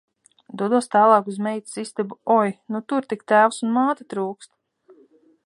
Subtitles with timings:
[0.61, 2.17] Dodos tālāk uz meitas istabu.
[2.37, 4.55] Oi, nu tur tik tēvs un māte trūkst.